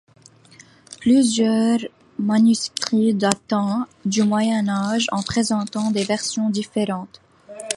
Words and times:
Plusieurs 0.99 1.77
manuscrits 2.17 3.13
datant 3.13 3.85
du 4.03 4.23
Moyen 4.23 4.67
Âge 4.67 5.05
en 5.11 5.21
présentent 5.21 5.77
des 5.93 6.05
versions 6.05 6.49
différentes. 6.49 7.21